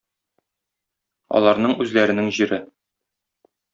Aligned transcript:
Аларның 1.41 1.75
үзләренең 1.85 2.33
җире. 2.39 2.59